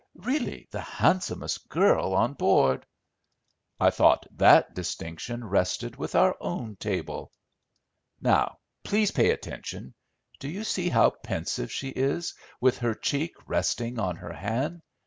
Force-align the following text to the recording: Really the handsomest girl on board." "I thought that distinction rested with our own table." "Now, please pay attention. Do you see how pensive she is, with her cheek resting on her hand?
Really 0.17 0.67
the 0.71 0.81
handsomest 0.81 1.69
girl 1.69 2.15
on 2.15 2.33
board." 2.33 2.87
"I 3.79 3.91
thought 3.91 4.25
that 4.37 4.73
distinction 4.73 5.45
rested 5.45 5.95
with 5.95 6.15
our 6.15 6.35
own 6.41 6.75
table." 6.77 7.31
"Now, 8.19 8.57
please 8.83 9.11
pay 9.11 9.29
attention. 9.29 9.93
Do 10.39 10.49
you 10.49 10.63
see 10.63 10.89
how 10.89 11.11
pensive 11.11 11.71
she 11.71 11.89
is, 11.89 12.33
with 12.59 12.79
her 12.79 12.95
cheek 12.95 13.35
resting 13.45 13.99
on 13.99 14.15
her 14.15 14.33
hand? 14.33 14.81